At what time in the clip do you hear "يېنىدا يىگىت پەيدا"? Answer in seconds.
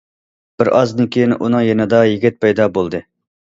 1.67-2.71